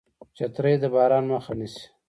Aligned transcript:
چترۍ 0.37 0.73
د 0.81 0.83
باران 0.93 1.25
مخه 1.31 1.53
نیسي 1.59 1.85